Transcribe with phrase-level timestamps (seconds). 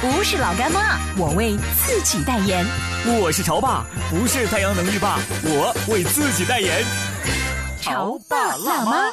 [0.00, 2.64] 不是老干妈，我为自己代言。
[3.20, 6.84] 我是潮爸，不是太阳能浴霸，我为自己代言。
[7.80, 9.12] 潮爸辣妈。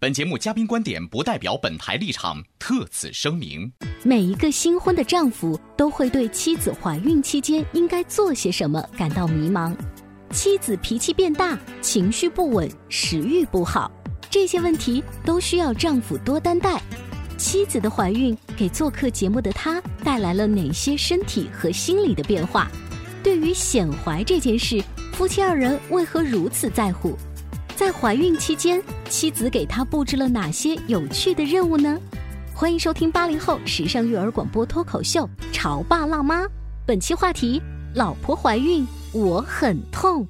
[0.00, 3.70] 本节目嘉宾观点不代表本台立场，特此声明。
[4.02, 9.72] 每一个新婚的丈夫都会对妻子怀孕期间应该做些什么感到迷茫。
[10.32, 13.88] 妻子脾气变大，情绪不稳，食欲不好，
[14.28, 16.82] 这些问题都需要丈夫多担待。
[17.38, 22.68] 妻子的怀孕给做客节目的他带来了哪些身体和心理的变化？
[23.22, 27.16] 对于显怀这件事，夫妻二人为何如此在乎？
[27.76, 31.96] 在怀孕期间，妻子给他布置了哪些有趣的任务呢？
[32.52, 36.42] 欢迎收听八零后时尚育儿广播脱口秀《潮爸辣妈》，
[36.84, 37.62] 本期话题：
[37.94, 40.26] 老婆怀孕，我很痛。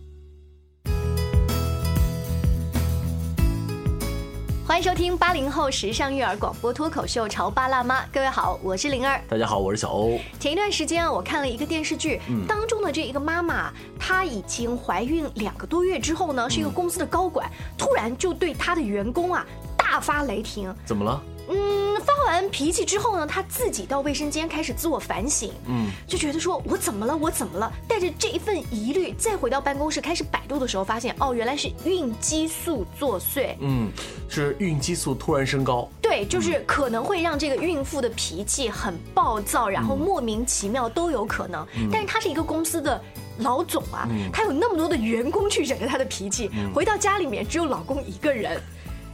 [4.69, 9.19] 欢迎收听八零后时尚育儿广播脱口秀《潮爸辣妈》，各位好，我是灵儿。
[9.27, 10.21] 大家好，我是小欧。
[10.39, 19.43] 前一段时间啊，我看了一个电视剧，当中的这一个妈妈，她已经怀孕两个多月之后呢，是一个公司的高管，突然就对她的员工啊
[19.75, 20.73] 大发雷霆。
[20.85, 21.23] 怎么了？
[21.49, 27.72] 嗯，发完脾气之后呢，他自己到卫生间开始自我反省，嗯，就觉得说我怎么了，我怎么了？
[27.89, 33.91] 带着这一份疑虑，再回到办公室开始百度的时候，发现哦，原来是孕激素作祟，嗯，
[34.28, 41.67] 是孕激素突然升高，对，就是可能会让这个孕妇的脾气很暴躁，然后莫名其妙都有可能。
[41.91, 43.01] 但是他是一个公司的
[43.39, 48.61] 老总啊，他有那么多的员工去忍着他的脾气，回到家里面只有老公一个人。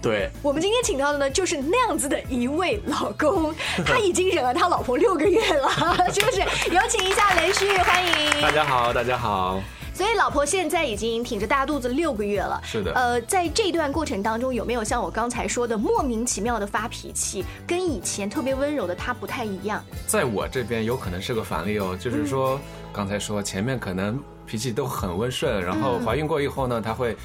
[0.04, 3.54] 对，我们今天请到的呢，就是那样子的一位老公，
[3.86, 5.70] 他已经忍了他老婆六个月了，
[6.12, 6.40] 是不是？
[6.70, 8.42] 有请一下雷旭，欢迎。
[8.42, 9.62] 大家好，大家好。
[9.94, 12.92] 所以老婆现在已经挺着大肚子六个月了，是的。
[12.92, 19.82] 呃，在这段过程当中，有没有像我刚才说的莫名其妙的发脾气，跟以前特别温柔的她不太一样？
[20.06, 22.60] 在我这边有可能是个反例哦，就是说
[22.92, 27.16] 刚才说前面可能脾气都很温顺，然后怀孕过以后呢，他会。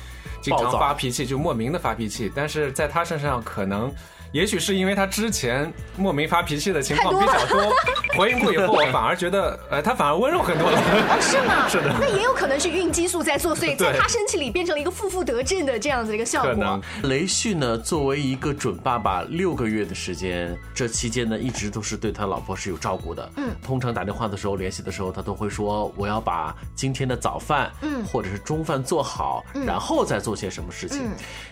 [0.41, 3.91] 经常发脾气，就莫名的发脾气，但是在他身上可能。
[4.31, 7.73] 也许是因为他之前莫名发脾气的情况比较多，
[8.15, 10.79] 怀孕过以后反而觉得，呃，他反而温柔很多了。
[10.79, 11.67] 哦， 是吗？
[11.67, 11.95] 是的。
[11.99, 16.81] 那也有可能是孕激素在作祟，在他身体里变成了一个负负得正的这样子的一个效果。
[17.03, 23.31] 雷旭呢，作为一个准爸爸，六个月的时间，这期间呢，一直都是对他老婆是有照顾的。
[23.37, 23.49] 嗯。
[23.63, 31.01] 通常打电话的时候，联系的时候，他都会说我要把今天的早饭，嗯，或者是中饭做好，然后再做些什么事情。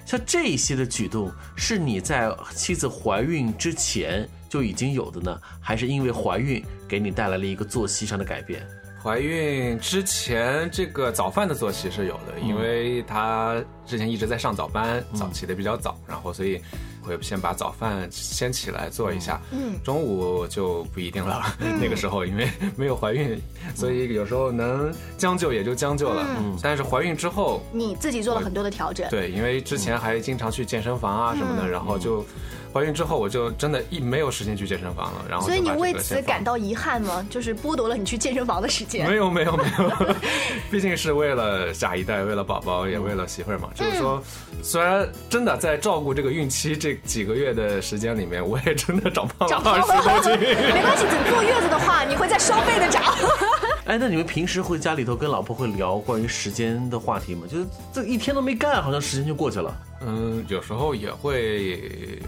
[0.05, 2.31] 像这些的举动，是你在。
[2.67, 8.61] 妻子怀孕之前就已经有的呢，还是因为怀孕给你带来了一个作息上的改变？
[9.01, 16.61] 怀孕之前这个早饭的作息是有的，因为她之前一直在上早班，早起的比较早，然后所以
[17.07, 19.41] 会先把早饭先起来做一下。
[19.51, 21.41] 嗯，中午就不一定了，
[21.79, 23.41] 那个时候因为没有怀孕，
[23.73, 26.27] 所以有时候能将就也就将就了。
[26.39, 29.09] 嗯，但是怀孕之后，你自己做了很多的调整。
[29.09, 32.25] 对，因为之前还经常去健身房啊什么的，然后就。
[32.73, 35.25] 怀孕之后，我就真的一没有时间去健身房了。
[35.29, 37.25] 然后，所以你为此感到遗憾吗？
[37.29, 39.09] 就是剥夺了你去健身房的时间？
[39.09, 40.15] 没有，没有，没有。
[40.69, 43.69] 毕竟是为了下一代，为了宝宝，也为了媳妇儿嘛。
[43.73, 44.21] 就是说，
[44.61, 50.39] 虽然真的在照顾这个孕期这几个月的时间里面，我也真的长胖了二十多斤。
[50.39, 53.15] 没关系，等坐月子的话，你会再双倍的长。
[53.85, 57.43] 哎，那你们平时会家里头跟老婆会聊关于时间的话题吗？
[57.49, 59.73] 就是这一天都没干，好像时间就过去了。
[60.01, 62.19] 嗯，有时候也会。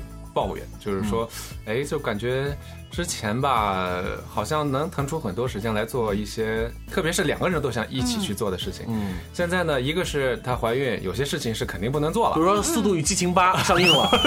[0.47, 1.29] 抱怨就是说，
[1.65, 2.55] 哎，就感觉
[2.91, 8.85] 之前吧，好像能腾出很多时间来做一些，特别是两个人都想一起去做的事情。
[8.89, 12.35] 嗯，现在呢，一个是她怀孕，有些事情是肯定不能做了。
[12.35, 14.09] 比如说《速度与激情八》上映了，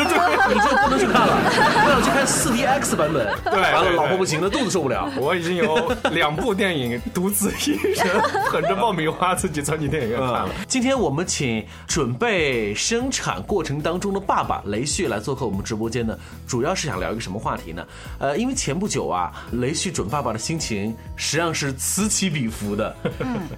[0.48, 1.36] 你就不能去看了，
[1.84, 3.34] 我想去看 4DX 版本。
[3.44, 5.10] 对，完了，老婆不行了，肚子受不了。
[5.16, 8.20] 我已经有两部电影独自一人
[8.50, 10.50] 捧着爆米花自己钻进电影院看了。
[10.68, 16.16] 今天我们请准备生产过程当中的爸爸雷旭来做客我们直播间呢，
[16.46, 17.84] 主要是想聊一个什么话题呢？
[18.18, 22.94] 呃，因为前不久啊，雷旭准爸爸的心情实际上是此起彼伏的。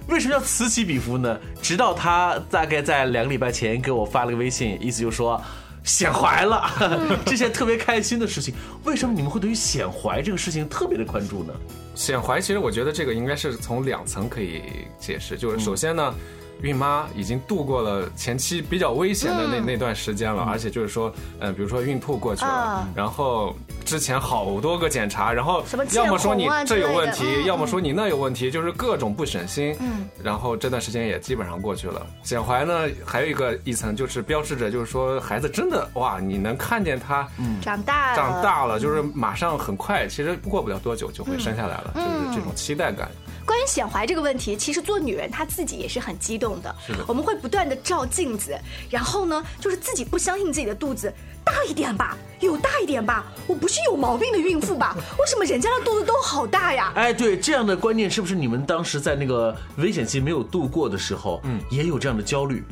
[0.07, 1.39] 为什么叫此起彼伏呢？
[1.61, 5.41] 直到他大概在两个礼拜前给我发了个微信，意思就是说
[5.83, 6.69] 显怀了，
[7.25, 8.53] 这些特别开心的事情。
[8.83, 11.53] 为什么你们会对于显怀这个事情特别的关注呢？
[11.93, 14.61] 显怀，其实我觉得这个应该是从两层可以
[14.99, 16.13] 解释，就是首先呢。
[16.61, 29.75] 孕妈已经度过了前期比较危险的那那段时间了，而且就是说，嗯，比如说孕吐过去了，然后之前好多个检查，然后要么说你这有问题，要么说你那有问题，就是各种不省心。
[29.79, 32.05] 嗯，然后这段时间也基本上过去了。
[32.23, 37.27] 显怀呢，还有一个一层就是标志着，就是说孩子真的哇，你能看见他
[37.61, 43.09] 长大长大了，就是马上很快，其实过不了多久就会生下来了，就是这种期待感。
[43.45, 46.75] 关于显怀这个问题，其实做女人她自己也是很激动的。
[46.85, 48.57] 是的，我们会不断的照镜子，
[48.89, 51.13] 然后呢，就是自己不相信自己的肚子
[51.43, 54.95] 大一点吧，有大一点吧，我不是有毛病的孕妇吧？
[55.19, 56.91] 为什么人家的肚子都好大呀？
[56.95, 62.63] 哎，对，这样的观念是不是你们当时在那个危险期没有度过的时候，嗯，也有这样的焦虑？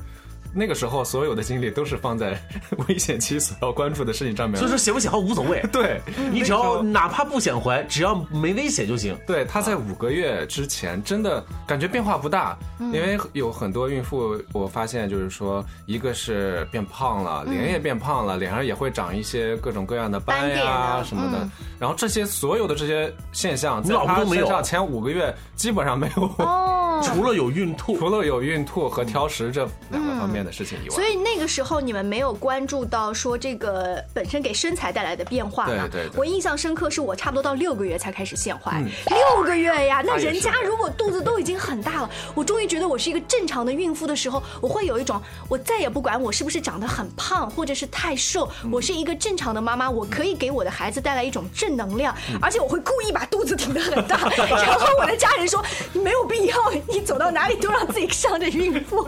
[0.54, 2.40] 那个时候，所有的精力都是放在
[2.88, 4.58] 危险期所要关注的事情上面。
[4.58, 5.62] 所以说，显不显怀无所谓。
[5.74, 6.00] 对，
[6.32, 9.18] 你只要哪怕不显怀，只要没危险就行。
[9.26, 21.50] 对，他在五个月之前真的感觉变化不大，因为有很多孕妇，我发现就是说，一个是变胖了，脸也变胖了，脸上也会长一些各种各样的斑呀什么的。
[21.80, 26.24] 然后这些所有的这些现象，在她身上前五个月基本上没有。
[26.38, 30.43] 哦， 除了有孕吐，除了有孕吐和挑食这两个方面。
[30.44, 36.10] 的事情以外，所以那个时候你们没有关注到说这个本身给身材带来的变化对对。
[36.16, 55.64] 我印象深刻，是我差不多到六个月才开始现怀，六个月呀，那人家如果肚子都已经很大了，我终于觉得我是一个正常的孕妇的时候，我会有一种我再也不管我是不是长得很胖或者是太瘦，我是一个正常的妈妈，我可以给我的孩子带来一种正能量，而且我会故意把肚子挺得很大，然后我的家人说
[55.94, 56.56] 你没有必要，
[56.88, 59.04] 你走到哪里都让自己像着孕妇，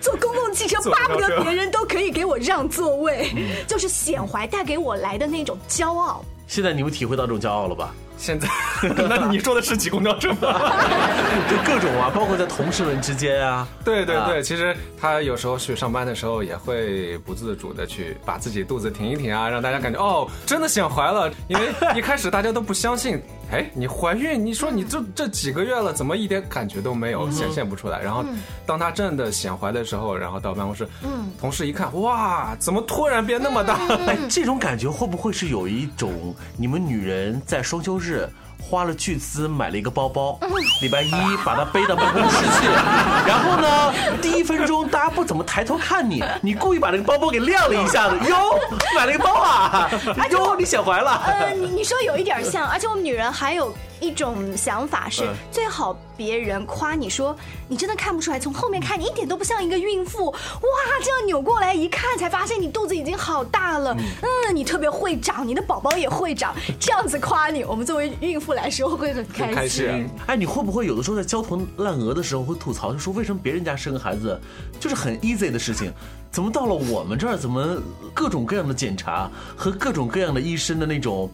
[0.00, 0.52] 做公共。
[0.52, 3.32] 汽车巴不得别人都可以给我让座位，
[3.66, 6.22] 就是显怀带给我来的那种骄傲。
[6.46, 7.94] 现在你们体会到这种骄傲了吧？
[8.18, 8.46] 现在，
[9.08, 10.70] 那你说的是挤公交车吗？
[11.50, 13.66] 就各种啊，包括在同事们之间啊。
[13.84, 21.32] 对对对，其实他有时候去上班的时候，也会不自主的去把自己肚子挺一挺啊，让大家感觉哦，真的显怀了。
[21.48, 23.20] 因为一开始大家都不相信，
[23.52, 28.00] 哎，你怀孕，你说你这这几个月了，怎么一点感觉都没有，显现不出来？
[28.00, 28.24] 然后
[28.64, 33.74] 当他真的显怀的时候，然后到办公室，嗯，同事一看，哇，怎么突然变那么大？
[34.06, 38.26] 哎，这种感觉会不会是有一种你们女人在双休日？
[38.62, 40.38] 是花了巨资买了一个包包，
[40.80, 41.10] 礼拜一
[41.44, 42.66] 把它背到办公室去，
[43.26, 48.58] 然后呢，第一分钟大家不怎么抬头看你，你故意把那个包包给亮了一下子，哟，
[48.96, 49.90] 买了一个包啊，
[50.30, 51.22] 哟，你显怀了。
[51.26, 53.74] 呃，你你说有一点像，而且我们女人还有。
[54.02, 57.34] 一种想法是最好别人夸你说
[57.68, 60.26] 你真的看不出来，从后面看你一点都不像一个孕妇。
[60.26, 60.68] 哇，
[61.02, 63.96] 这样扭过来一看，才发现你肚子已经好大了。
[63.96, 66.52] 嗯，你特别会长，你的宝宝也会长。
[66.80, 70.08] 这样子夸你，我们作为孕妇来说会很开心。
[70.26, 74.38] 哎，你会不会有的时候在焦头烂额的时候会吐槽，就说为什么别人家生个孩子
[74.80, 75.92] 就是很 easy 的事情，
[76.32, 77.80] 怎么到了我们这儿，怎么
[78.14, 81.30] 各种各样的检查和各种各样的医生的那种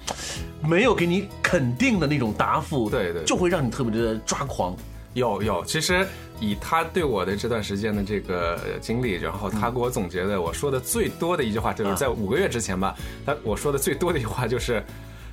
[0.60, 2.90] 没有给你肯定的那种答复。
[2.90, 4.76] 对对，就会让你特别的抓狂。
[5.14, 6.06] 有有，其实
[6.38, 12.94] 以他对我的这段时间的这个经历，然后他给我总结的，我说的最多的一句话，就是在五个月之前吧，
[13.24, 14.84] 他我说的最多的一句话就是，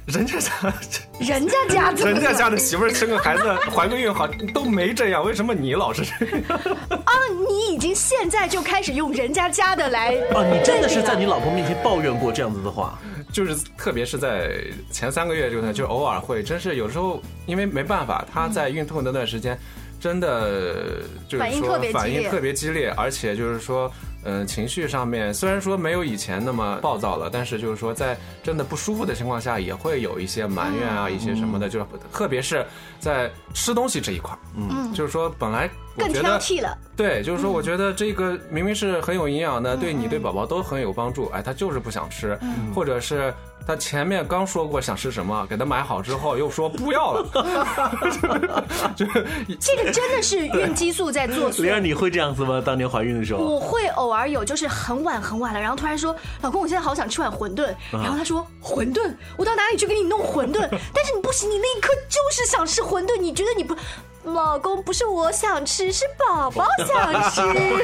[0.06, 0.52] 人家家，
[1.20, 6.60] 人家家，人家家的媳妇儿生个孩子 怀个孕好都没这样，为什么你老是这样？
[6.90, 7.14] 啊，
[7.48, 10.44] 你已经现在就开始用人家家的来啊？
[10.46, 13.00] 你真的是在你老婆面前抱怨过这样子的话？
[13.34, 14.52] 就是，特别是在
[14.92, 19.60] 前三个月，就就偶尔会，真是有时候因为没办法，她在孕吐那段时间，
[20.00, 23.92] 真的就是说反应特别激烈，而且就是说，
[24.26, 32.66] 嗯，情绪上面虽然说没有以前那么暴躁了，但是就是说在真的不舒服的情况下，也会有一些埋怨啊，一些什么的，就是特别是
[33.00, 42.38] 在吃东西这一块，嗯，就是说本来更挑剔了，对，就是说我觉得这个明明是很有营养的，对你对宝宝都很有帮助，哎，他就是不想吃，
[42.74, 43.34] 或者是。
[43.68, 47.28] 他前面刚说过想吃什么，给他买好之后又说不要了，
[48.96, 51.64] 这个真的是孕激素在作祟。
[51.64, 52.62] 玲儿，你会这样子吗？
[52.64, 60.60] 当年怀孕的时候，我会偶尔有，就是很晚很晚了，然后突然说，老公，我现在好想吃碗馄饨，然后他说馄饨，我到哪里去给你弄馄饨？
[60.94, 63.76] 但是你不行，你那一刻就是想吃馄饨，你觉得你不。
[64.26, 67.42] 老公不是我想吃，是宝宝想吃。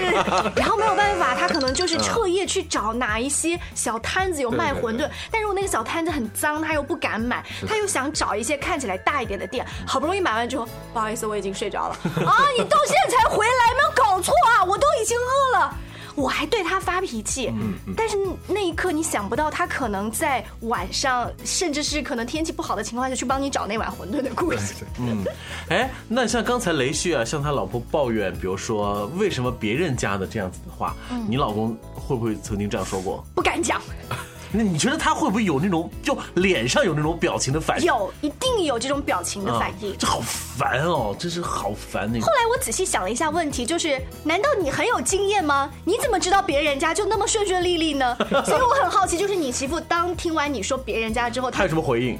[0.55, 9.65] 然后没有办法，他可能就是彻夜去找哪一些小摊子有卖馄饨，但如果那个小摊子很脏，他又不敢买，他又想找一些看起来大一点的店。
[9.85, 11.95] 好不容易买完之后，不好意思，我已经睡着了。
[12.25, 14.63] 啊，你到现在才回来，没有搞错啊？
[14.65, 15.75] 我都已经饿了。
[16.15, 17.51] 我还对他发脾气，
[17.95, 24.85] 但是那一刻你想不到他可能在晚上，甚至是可能天气不好的情况下去帮你找那碗馄饨的故事。
[24.99, 25.23] 嗯，
[25.69, 30.95] 哎，那像刚才雷旭啊，向他老婆抱怨，比如说为什么别人家的这样子的话，
[31.27, 33.25] 你老公会不会曾经这样说过？
[33.33, 33.81] 不敢讲。
[34.51, 37.85] 那你觉得他会不会有那种就脸上有那种表情的反应？
[37.85, 39.95] 有，一定有这种表情的反应。
[39.97, 42.25] 这好烦哦，真是好烦那个。
[42.25, 45.71] 后来我仔细想了一下问题，就是难道你很有经验吗？
[45.85, 48.15] 你怎么知道别人家就那么顺顺利利呢？
[48.45, 52.17] 所以我很好奇，就是你媳妇当听完你说别人家之后，她有什么回应？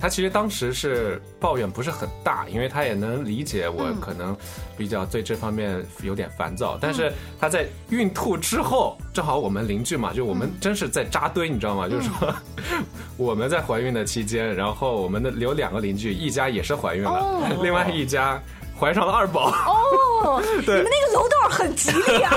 [0.00, 4.36] 他其实当时是抱怨不是很大，因为他也能理解我可能
[4.76, 6.76] 比较对这方面有点烦躁。
[6.80, 11.88] 但是他在孕吐之后，正好我们邻居嘛，就我们真是在扎堆，你知道吗？
[11.88, 12.34] 就是说
[13.16, 18.40] 我们在怀孕的期间，然后我们的有两个邻居，一家也是怀孕了，另外一家。
[18.84, 22.30] 怀上了二宝哦， 对，你们那个楼道很吉利啊。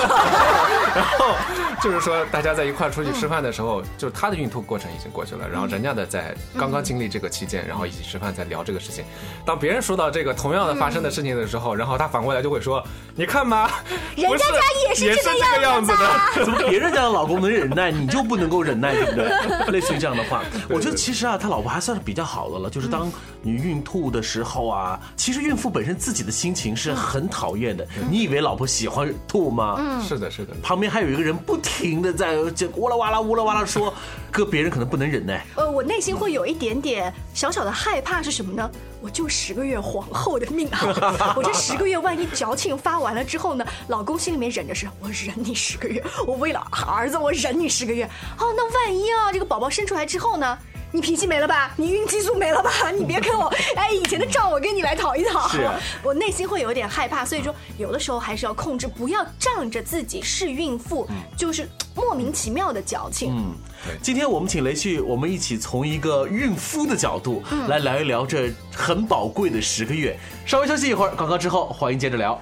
[0.95, 1.35] 然后
[1.81, 9.03] 就是说，大家在一块出去吃饭的时候，就是他的孕吐过程已经过去了，然后人家的在刚刚经历这个期间，然后一起吃饭在聊这个事情。
[9.45, 12.81] 当别人说到这个同样的发生的事情的时候，然后他反过来就会说
[13.13, 13.83] ：“你看吧，
[14.15, 19.27] 人家家也是这个样子的，怎么别人家的老公能忍耐，你就不能够忍耐，对不对？
[19.69, 22.69] 类似于这样的话，我觉得其实啊，他老婆还算是比较好的了。
[22.69, 23.11] 就是当
[23.41, 27.83] 你孕吐的时候啊，其实孕妇本身自己的心情是很讨厌的。
[28.11, 29.75] 你以为老婆喜欢吐吗？
[29.79, 30.53] 嗯，是的，是的。
[30.61, 33.91] 旁边还有一个人不停的在这哇啦哇啦呜啦哇啦说，
[34.29, 35.43] 搁别人可能不能忍耐。
[35.55, 38.69] 呃，我内心会有一点点小小的害怕是什么呢？
[39.01, 41.33] 我就十个月皇后的命啊！
[41.35, 43.65] 我这十个月万一矫情发完了之后呢？
[43.87, 48.05] 老公心里面忍着是，我忍你十个月，我为了儿子我忍你十个月。
[48.37, 50.57] 哦，那万一啊，这个宝宝生出来之后呢？
[50.97, 51.71] 你脾气没了吧？
[51.77, 52.89] 你孕激素没了吧？
[52.89, 55.47] 你别跟我， 哎，以前的账我跟你来讨一讨。
[55.47, 55.69] 是，
[56.01, 63.31] 我内心会有点害怕，所以说有的时候还是要控制，不要仗着自己是孕妇，就是莫名其妙的矫情。
[63.31, 63.53] 嗯，
[63.85, 63.95] 对。
[64.01, 70.19] 今天我们请雷旭，我们一起从一个孕妇的角度来聊一聊这很宝贵的十个月。
[70.47, 72.41] 稍微休息一会儿，广告之后欢迎接着聊。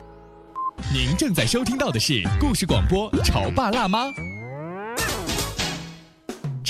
[0.93, 4.05] 您正在收听到的是故事广播《潮爸辣妈》。《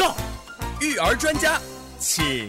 [0.00, 0.16] 到，
[0.80, 1.60] 育儿专家，
[1.98, 2.48] 请。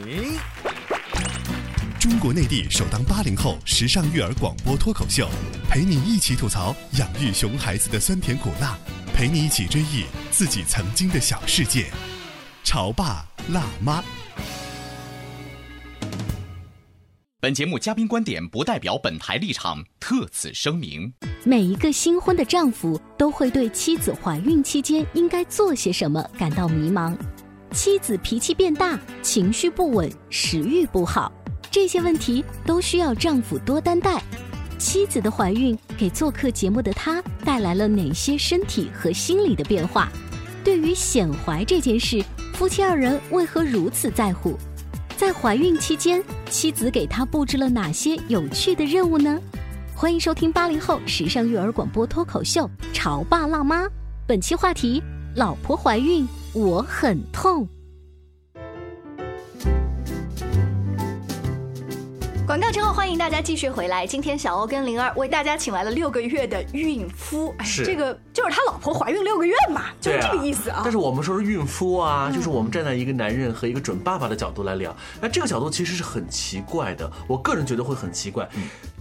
[1.99, 5.27] 中国内地首档八零后时尚育儿广播脱口秀，
[5.69, 8.77] 陪你一起吐槽养育熊孩子的酸甜苦辣，
[9.13, 11.87] 陪你一起追忆自己曾经的小世界。
[12.63, 14.01] 潮爸辣妈。
[17.41, 21.11] 本节目嘉宾观点不代表本台立场，特此声明。
[21.43, 27.13] 每一个新婚的丈夫都会对妻子怀孕期间应该做些什么感到迷茫。
[27.73, 31.31] 妻子脾气变大，情绪不稳，食欲不好，
[31.71, 34.21] 这些问题都需要丈夫多担待。
[34.77, 40.09] 妻子的怀孕给做客节目的他带来了哪些身体和心理的变化？
[40.65, 42.21] 对于显怀这件事，
[42.53, 44.57] 夫妻二人为何如此在乎？
[45.15, 49.39] 在怀孕期间，妻子给他布置了哪些有趣的任务呢？
[49.95, 53.85] 欢迎收听八零后时尚育儿广播脱口秀《潮爸辣妈》，
[54.27, 55.01] 本期话题：
[55.35, 56.27] 老婆怀孕。
[56.53, 57.65] 我很痛。
[62.45, 64.05] 广告之后，欢迎大家继续回来。
[64.05, 70.81] 今天小欧跟灵儿为大家请来了六个月的孕妇，哎，是这个就是他老婆怀孕六个月嘛，就是这个意思啊。
[70.83, 77.09] 但是我们说是孕妇啊，就是我们站在一个男人和一个准爸爸的角度来聊，那这个角度其实是很奇怪的。
[77.25, 78.45] 我个人觉得会很奇怪，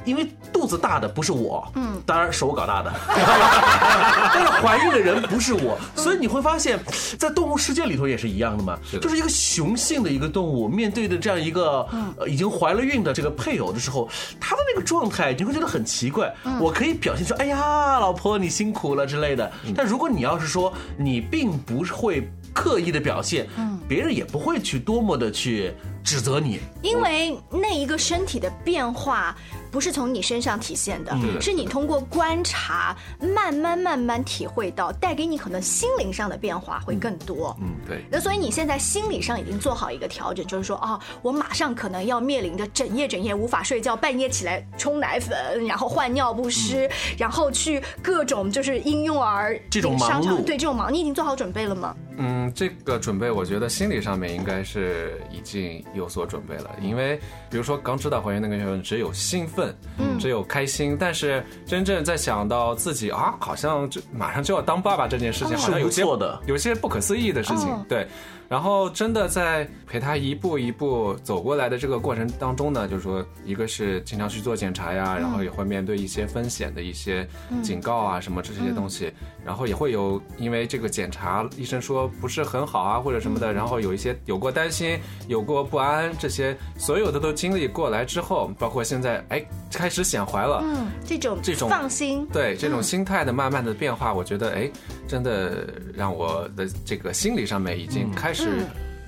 [0.04, 2.92] 因为肚子大的不是我，嗯，当然是我搞大的，
[4.34, 6.78] 但是怀孕的人不是我，所以你会发现，
[7.18, 14.08] 在动物世界里头也是一样的嘛，就是一个雄性的一个动物面对的这样一个呃已经怀了孕的这个配偶的时候，
[14.40, 16.32] 他的那个状态你会觉得很奇怪。
[16.60, 23.78] 我可以表现出哎呀，老婆你辛苦了之类的，但如果你要是说你并不会刻意的表现，嗯。
[23.88, 25.72] 别人也不会去多么的去
[26.04, 26.60] 指责你。
[26.80, 29.34] 因为那一个身体的变化
[29.70, 37.56] 不是从你身上体现的，是你通过观察，慢慢慢慢体会到，带给你可能心灵上的变化会更多。
[37.60, 38.04] 嗯，对。
[38.10, 51.94] 那所以你现在心理上已经做好一个调整，就是说啊，我马上可能要面临着整夜整夜无法睡觉，半夜起来冲奶粉，然后换尿不湿，然后去各种就是婴幼儿这种商场对这种忙，你已经做好准备了吗？
[52.22, 59.59] 嗯，这个准备，我觉得心理上面应该是已经有所准备了，因为比如说刚知道怀孕那个月份，只有兴奋，
[59.98, 66.02] 嗯，只有开心，但是真正在想到自己啊，好像就马上就要当爸爸这件事情，好像有些
[66.46, 68.06] 有些不可思议的事情，嗯对。
[68.48, 77.24] 然后真的在陪他一步一步走过来的这个过程当中呢，就是说，一个是经常去做检查呀，然后也会面对一些风险的一些
[77.62, 79.12] 警告啊什么这些东西，
[79.44, 84.98] 然后也会有因为这个检查医生说不是很好啊或者什么的，然后有一些有过担心，
[85.28, 89.40] 有过不安，这些所有的都经历过来之后，包括现在哎
[89.72, 94.70] 开始显怀了，嗯，这种这种放心，对这种心态的慢慢的变化，我觉得哎，
[95.06, 98.66] 真的让我的这个心理上面已经开始嗯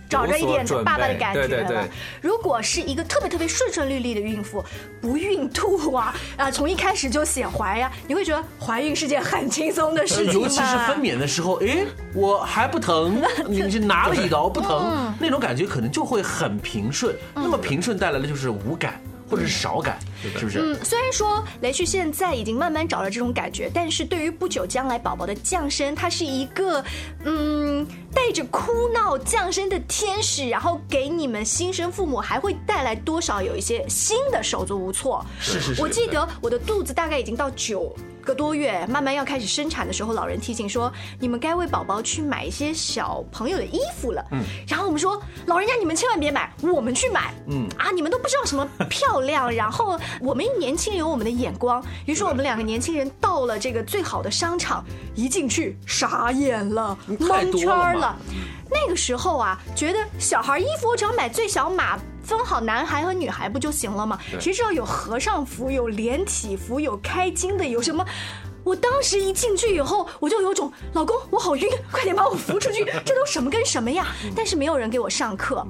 [0.09, 1.49] 找着一点爸爸的感觉了。
[1.49, 1.89] 对对对，
[2.21, 4.63] 如果是一个特别特别顺顺利利的孕妇，
[5.01, 10.35] 不孕吐啊 啊，从一开始就显怀呀、你会觉得怀孕是件很轻松的事情？
[10.39, 11.85] 尤其是分娩的时候，哎，
[12.15, 17.17] 我还不疼， 你是拿了一刀不疼，那种感觉可能就会很平顺。
[17.35, 19.99] 那么平顺带来的就是无感或者是少感，
[20.39, 20.59] 是不是？
[20.61, 26.85] 嗯，虽然说雷旭现在已经慢慢找了这种感觉，但是对于不久将来宝宝的降生，他是一个
[27.25, 35.25] 嗯带着哭闹降生的天使，然后给你们新生父母还会带来多少有一些新的手足无措。
[35.41, 37.95] 是是是我记得我的肚子大概已经到九。
[38.25, 44.25] 个多月，慢慢要开始生产的时候，老人提醒说，你们该为宝宝去买一些小朋友的衣服了。
[44.31, 47.35] 嗯，然后我们说，老人家你们千万别买，我们去买。
[47.49, 58.17] 嗯啊，你们都不知道什么漂亮，然后我们年轻人有我们的眼光，于是我们两个年轻人到了这个最好的商场，一进去傻眼了，蒙圈了。
[58.71, 61.99] 那个时候啊，觉得小孩衣服我只要买最小码。
[62.25, 64.17] 分好男孩和女孩不就行了吗？
[64.39, 68.07] 谁知道有和尚服、有连体服、有开襟的，有什么？
[68.63, 74.07] 我当时一进去以后，我就有种老公我好晕，快点把我扶出去，这都什么跟什么呀？
[74.37, 75.67] 但是没有人给我上课。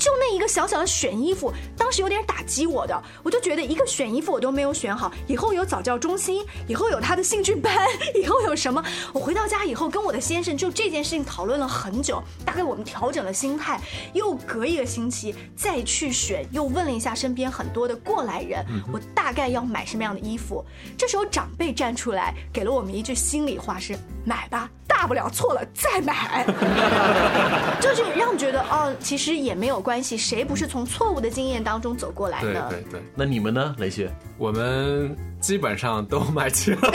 [0.00, 7.76] 就那一个小小的选衣服，当时有点打击我的，我就觉得一个选衣服我都没有选好，以后有早教中心，以后有他的兴趣班，
[8.16, 8.82] 以后有什么？
[9.12, 13.78] 我回到家以后跟我的先生就这件事情讨论了很久，大概我们调整了心态，
[14.14, 20.64] 又隔一个星期再去选，又问了一下身边很多的过来人，我大概要买什么样的衣服。
[20.96, 26.46] 这时候长辈站出来给了我们一句心里话是：买吧，大不了错了再买。
[27.80, 32.68] 就是让我觉得哦，其实也没有关系，谁不是从错误的经验当中走过来对的？
[32.68, 34.10] 对对，那你们呢，雷旭？
[34.36, 36.80] 我们基本上都买齐了。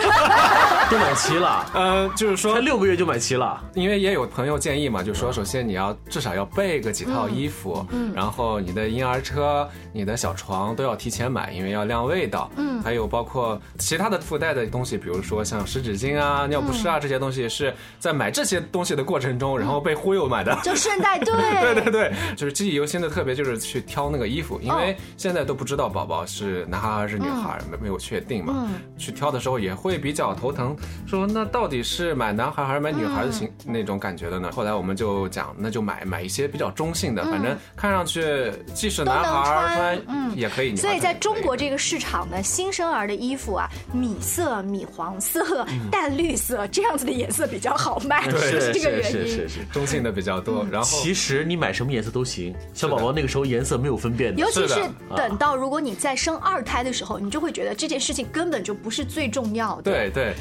[0.87, 3.59] 都买齐了，呃，就是说才六个月就买齐了。
[3.73, 20.55] 因为也有朋友建议嘛，就说首先你要至少要备个几套衣服，嗯，然后你的婴儿车、你的小床都要提前买，因为要晾味道，嗯，还有包括其他的附带的东西，比如说像湿纸巾啊、尿不湿啊这些东西，是在买这些东西的过程中，然后被忽悠买的。
[20.63, 21.33] 就顺带 对。
[21.35, 28.69] 对对对，就是记忆犹新的，特别就是去挑那个衣服，因为现在都不知道宝宝是男孩还是女孩，没没有确定嘛。
[28.97, 34.49] 去挑的时候也会比较头疼，说那到底是买男孩还是买女孩的型那种感觉的呢？
[34.53, 40.75] 后来我们就讲，那就买买一些比较中性的，反正看上去即使男孩穿穿嗯也可以。
[40.75, 49.49] 所以在中国这个市场呢，新生儿的衣服啊，米色、米黄色、淡绿色这样子的颜色比较好卖，是是这个原因是是是。
[49.49, 49.65] 是。
[49.71, 54.39] 中性的比较多，然后其实你买什么颜色都行，小宝宝那个时候颜色没有分辨的。
[54.39, 54.79] 尤其是
[55.15, 59.83] 等到如果你再生二胎的时候，你就会觉得这件事情根本就不是最重要的。
[59.83, 60.33] 对对，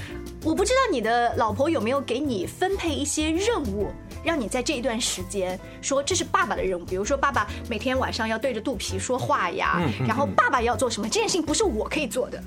[0.43, 3.89] 我不知道你的老婆有没有给你分配一些任务，
[4.25, 12.43] 让你在这一段时间说这是爸爸的任务，比如说爸爸每天晚上要对着肚皮说话呀，然后爸爸要做什么，这件事情不是我可以做的。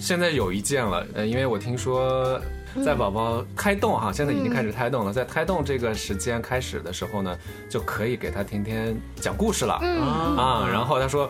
[0.00, 2.40] 现在有一件了，呃，因为我听说。
[2.84, 5.12] 在宝宝胎动哈，现在已经开始胎动了。
[5.12, 7.36] 在胎动这个时间开始的时候呢，
[7.68, 10.68] 就可以给他天天讲故事了啊。
[10.70, 11.28] 然后他说，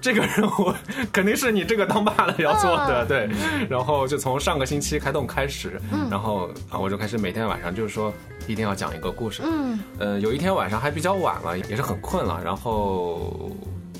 [0.00, 0.72] 这个任务
[1.12, 3.28] 肯定是你这个当爸的要做的，对。
[3.68, 5.80] 然后就从上个星期开动开始，
[6.10, 8.12] 然后啊，我就开始每天晚上就是说
[8.46, 9.42] 一定要讲一个故事。
[9.44, 13.50] 嗯，呃，有一天晚上还比较晚了，也是很困了，然后。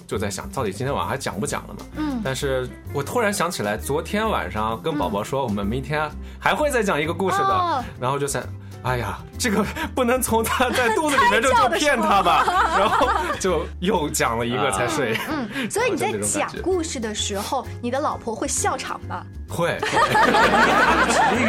[0.09, 1.81] 就在想到底今天晚上还讲不讲了嘛？
[1.97, 8.41] 嗯，但是我突然想起来，昨天晚上跟宝宝说我们明天还会再讲一个故事的，然后就想，
[8.87, 12.45] 哎呀，这个不能从他 在肚子里面就就骗他吧，
[12.79, 13.09] 然后
[13.41, 15.19] 就又讲了一个才睡。
[15.29, 19.25] 嗯，所以你在 讲故事的时候，你的老婆会笑场吗？
[19.49, 19.77] 会。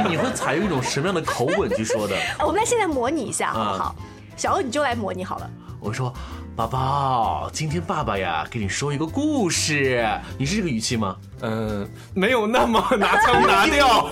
[0.10, 2.16] 你会采用一种什么样的口吻去说的？
[2.40, 3.96] 我们来现在模拟一下好不好？
[4.36, 5.50] 小欧你就来模拟好了。
[5.80, 6.12] 我说。
[6.58, 10.10] 宝宝，今天爸爸呀，给你说一个故事。
[10.40, 11.16] 你是这个语气吗？
[11.42, 14.10] 嗯，没有那么拿腔拿调。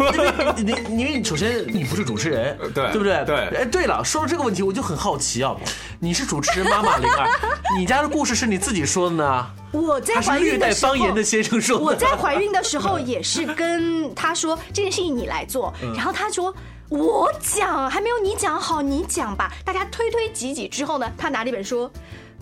[0.56, 3.26] 你 你因为你首先你不是主持人，对对不对？
[3.26, 3.36] 对。
[3.58, 5.56] 哎，对了，说到这个问题，我就很好奇啊，
[6.00, 7.28] 你是主持人妈妈灵儿，
[7.76, 9.48] 你家的故事是你自己说的呢？
[9.72, 11.80] 我在怀孕的时候，方言的先生说。
[11.80, 16.54] 我在怀孕的时候也是跟他说这件事情你来做，然后他说
[16.90, 19.52] 我讲还没有你讲好，你讲吧。
[19.66, 21.90] 大家推推挤挤之后呢，他拿了一本书。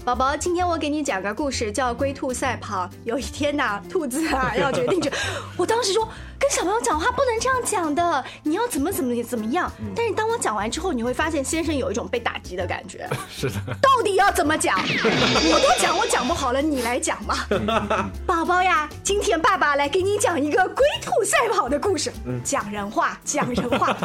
[0.06, 2.86] 宝宝，今天我给你讲个故事，叫《龟兔赛跑》。
[3.06, 5.10] 有一天呐，兔子啊 要决定去，
[5.58, 6.06] 我当时说。
[6.44, 9.72] 跟小朋友讲话不能这样讲的，你要怎么怎么怎么样。
[9.96, 13.08] 但是当我讲完之后，你会发现先生有一种被打击的感觉。
[13.34, 13.56] 是的。
[13.82, 14.78] 到底要怎么讲？
[14.78, 17.48] 我都讲，我讲不好了，你来讲吧。
[18.28, 22.12] 宝宝呀，今天爸爸来给你讲一个龟兔赛跑的故事。
[22.44, 23.96] 讲人话，讲人话。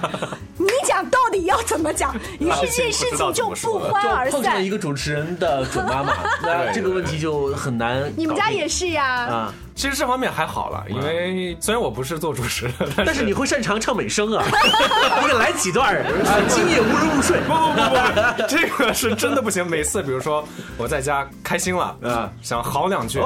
[0.57, 2.15] 你讲到底要怎么讲？
[2.39, 4.41] 于是这件事情就不欢而散。
[4.41, 8.13] 碰见一个主持人的准妈妈，那这个问题就很难。
[8.17, 9.05] 你们家也是呀。
[9.05, 9.55] 啊。
[9.79, 14.45] 其实这方面还好了，因为虽然我不是做主持的，但是你会擅长唱美声啊！
[15.23, 16.05] 你给来几段啊？
[16.49, 17.39] 今夜无人入睡。
[17.43, 19.65] 不不不不， 这个是真的不行。
[19.65, 20.45] 每次比如说
[20.77, 23.21] 我在家开心了，嗯，想嚎两句，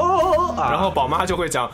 [0.58, 1.70] 然后宝妈就会讲。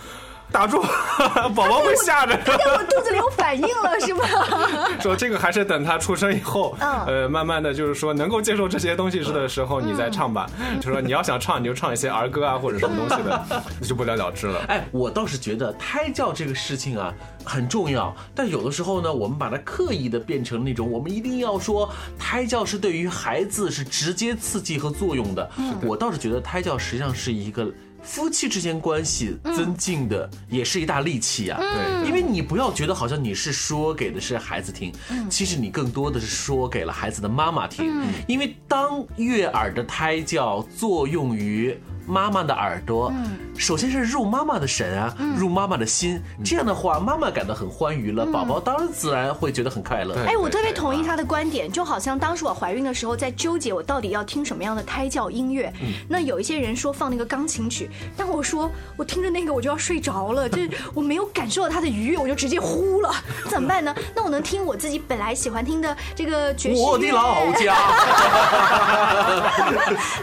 [0.50, 0.80] 打住，
[1.54, 2.36] 宝宝会吓着。
[2.44, 4.24] 他在我肚子里有反应了， 是吗？
[5.00, 10.48] 说这个还是等他出生以后，呃，慢慢的就是说能够接受这些东西的时候，你再唱吧。
[10.80, 14.60] 就说你要想唱，你就唱一些儿歌啊，或者什么东西的，那就不了了之了。
[14.68, 17.12] 哎，我倒是觉得胎教这个事情啊
[17.44, 25.50] 很重要，但有的时候呢，我们把它刻意的变成那种，我们一定要说胎教是对于孩子是直接刺激和作用的。
[25.82, 27.70] 我倒是觉得胎教实际上是一个。
[28.08, 31.60] 夫妻之间关系增进的也是一大利器啊！
[31.60, 34.90] 对，因为你不要觉得好像你是说给的是孩子听，
[35.28, 38.02] 其实你更多的是说给了孩子的妈妈听。
[38.26, 41.78] 因为当悦耳的胎教作用于。
[42.08, 43.12] 妈妈的耳朵，
[43.56, 46.20] 首先是入妈妈的神啊，入妈妈的心。
[46.42, 50.16] 这样的话，妈妈感到很欢愉了，宝宝当然自然会觉得很快乐。
[50.26, 55.70] 哎，我特别同意他的观点，就好像当时我怀孕的时候，在纠结我到底要听什么样的胎教音乐。
[56.08, 63.12] 那有一些人说放那个钢琴曲，但我说我听着那个我就要睡着了， 就是我没有感受到他的愉悦，我就直接呼了，
[63.50, 63.94] 怎么办呢？
[64.16, 66.86] 那我能听我自己本来喜欢听的这个爵士乐。
[66.86, 67.76] 我的老家。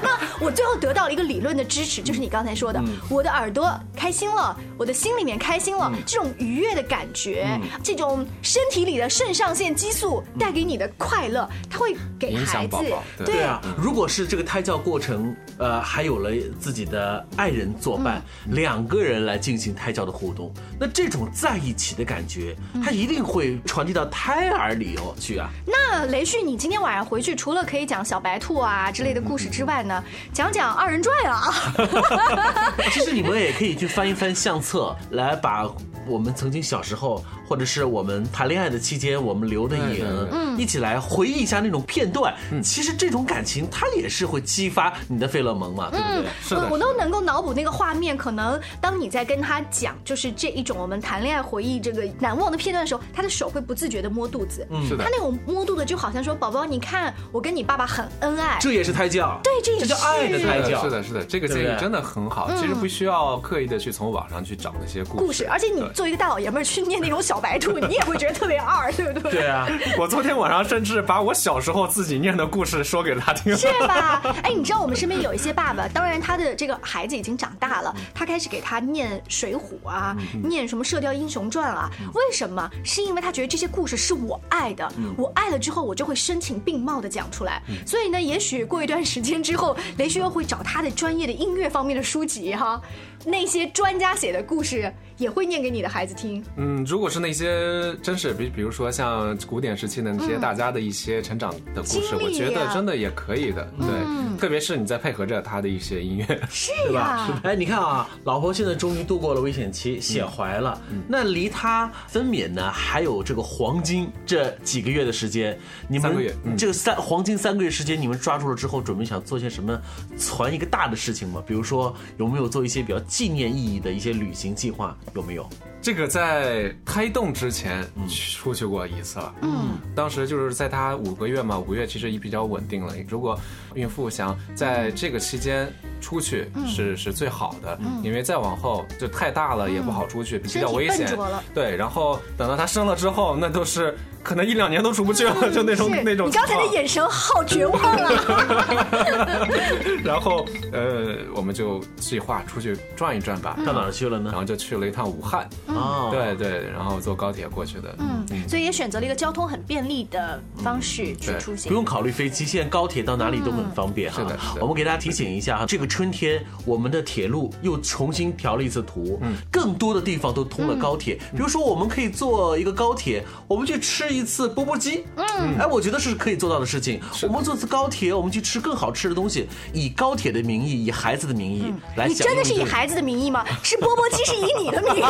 [0.01, 1.63] 那我最后得到了一个理论的。
[1.75, 12.77] 支持就是你刚才说的，我的耳朵开心了，我的心里面开心了，这种愉悦的感觉，这种身体里的肾上腺激素带给你的快乐，它会给孩子。
[13.25, 13.43] 对。
[13.43, 25.49] 啊，如果是这个胎教过程，呃，还有了自己的爱人作伴，两个人来进行胎教的互动，那这种在一起的感觉，它一定会传递到胎儿里哦去啊。
[25.67, 30.01] 那雷旭，你今天晚上回去，除了可以讲小白兔啊之类的故事之外呢，
[30.33, 31.64] 讲讲二人转啊。
[32.91, 35.69] 其实你们也可以去翻一翻相册，来把
[36.07, 37.23] 我们曾经小时候。
[37.47, 42.33] 或者是我们谈恋爱的期间，我们留的影，嗯，一起来回忆一下那种片段。
[42.51, 46.25] 嗯，其实这种感情它也是会激发你的费洛蒙嘛，对不对？
[46.41, 48.17] 是的，我都能够脑补那个画面。
[48.17, 54.65] 可能当你在跟他讲，就是这一种我们谈恋爱回忆这个难忘的片段的时候，他的手会不自觉的摸肚子。
[54.71, 55.03] 嗯，是的。
[55.03, 59.39] 他那种摸肚子就好像说：“宝宝，你看我跟你爸爸很恩爱。”这也是胎教。
[59.43, 60.83] 对，这也是叫爱的胎教。
[60.83, 62.49] 是的，是的，这个建议真的很好。
[62.55, 67.34] 其实不需要刻意的去从网上去找那些故事，而且你作为一个大老爷们儿去念那种小。
[67.35, 69.31] 小白兔，你也会觉得特别二， 对不对？
[69.31, 69.67] 对啊，
[69.99, 73.53] 我昨天晚上甚至把我小时候自己念的故事说给他听。
[73.57, 74.21] 是吧？
[74.41, 81.91] 哎，你知道我们身边有一些爸爸，当然他的这个孩子已经长大了，他开始给他念《水浒》啊，念什么《射雕英雄传》啊？
[82.13, 82.69] 为什么？
[82.85, 87.61] 是因为他觉得这些故事是我爱的，我爱了之后，我就会声情并茂的讲出来。
[87.85, 92.81] 所以呢，也许过一段时间之后，雷旭又会找他的专业的音乐方面的书籍哈，
[93.25, 96.43] 那些专家写的故事也会念给你的孩子听。
[96.57, 103.63] 嗯，如果是那些真是比比如说像古典时期的那些大家的一些成长的故事，我觉得啊真的也可以的。
[103.79, 107.41] 对，特别是你在配合着他的一些音乐，是对吧呀，？
[107.43, 110.79] 哎，你看啊，老婆现在终于度过了危险期，显怀了。
[111.07, 115.57] 那离她分娩呢，还有这个黄金这几个月的时间。
[115.87, 119.79] 你们三个月嗯这个三黄金三个月时间，你们抓住了之后，准备想做些什么，
[120.19, 121.41] 传一个大的事情吗？
[121.47, 124.93] 比如说，有没有做一些比较纪念意义的一些旅行计划？
[125.13, 125.49] 有没有？
[125.85, 129.35] 这个在胎动之前出去过一次了。
[129.43, 132.91] 嗯，当时就是在她五个月嘛，五个月其实也比较稳定了。
[133.07, 133.39] 如果
[133.75, 135.71] 孕妇想在这个期间
[136.01, 141.15] 出去是是最好的，因为再往后就太大了也不好出去，比较危险。
[141.53, 146.29] 对，然后等到她生了之后，那都是可能一两年都出不去了，就那种那种。
[146.29, 146.65] 你刚才的。
[146.73, 148.67] 眼神好绝望啊！
[150.03, 153.55] 然后呃，我们就计划出去转一转吧。
[153.65, 154.39] 到哪儿去了呢然？
[154.39, 157.95] 后就去了一趟武汉，哦，对对，然后坐高铁过去的。
[157.99, 161.69] 嗯，所以也选择了一个交通很便利的方式去出行。
[161.69, 164.19] 不用考虑飞机，现在高铁到哪里都很方便哈。
[164.19, 164.61] 是的是的。
[164.61, 171.15] 我们给大家提醒一下哈，这个春天我们的铁路又重新调了一次图，嗯，更多的地方都通了高铁。
[171.31, 176.99] 比如说，我们可以坐一个高铁，我们去吃一次钵钵鸡，嗯，哎，我觉得是可以做到的事情。
[177.23, 183.45] 我们坐次高铁，我们去吃更好吃的东西，以高铁的名义，以孩子的名义来你真的是以孩子的名义吗？
[183.63, 185.01] 吃钵钵鸡是以你的名义。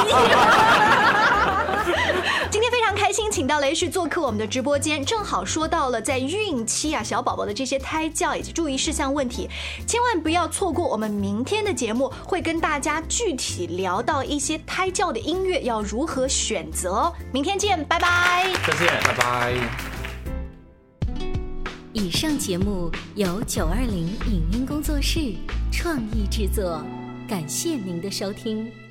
[2.51, 9.49] 今天非常开心，请到雷旭做客我们的直播间，正好说到了在孕期啊小宝宝的这些胎教以及注意事项问题，
[9.85, 17.13] 千万不要错过我们明天的节目，会跟大家具体聊到一些胎教的音乐要如何选择哦。
[17.33, 18.47] 明天见，拜拜。
[18.65, 18.87] 再见。
[19.03, 19.53] 拜拜。
[21.91, 25.19] 以上节目由九二零影音工作室
[25.71, 26.81] 创意制作，
[27.27, 28.84] 感谢您的收听。